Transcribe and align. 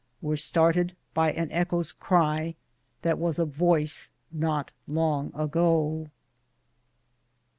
Were 0.19 0.35
started 0.35 0.95
by 1.13 1.31
an 1.31 1.51
echo 1.51 1.79
s 1.81 1.91
cry 1.91 2.55
That 3.03 3.19
was 3.19 3.37
a 3.37 3.45
voice 3.45 4.09
not 4.33 4.71
long 4.87 5.31
ago. 5.35 6.09